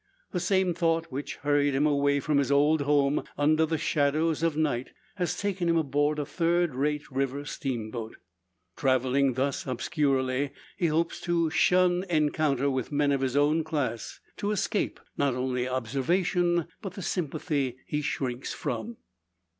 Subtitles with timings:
[0.31, 4.57] The same thought which hurried him away from his old home under the shadows of
[4.57, 8.15] night, has taken him aboard a third rate river steamboat.
[8.75, 14.49] Travelling thus obscurely, he hopes to shun encounter with men of his own class; to
[14.49, 18.97] escape not only observation, but the sympathy he shrinks from.